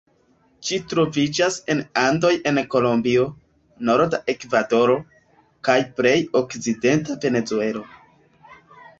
[0.67, 3.25] Ĝi troviĝas en Andoj en Kolombio,
[3.89, 4.95] norda Ekvadoro,
[5.69, 7.85] kaj plej okcidenta Venezuelo.